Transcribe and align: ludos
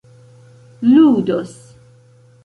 ludos 0.89 1.53